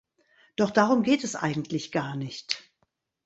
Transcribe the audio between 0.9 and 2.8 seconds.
geht es eigentlich gar nicht.